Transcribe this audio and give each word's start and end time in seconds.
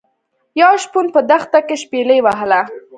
یو 0.61 0.71
شپون 0.83 1.05
په 1.15 1.19
دښته 1.29 1.59
کې 1.67 1.75
شپيلۍ 1.83 2.19
وهله. 2.21 2.59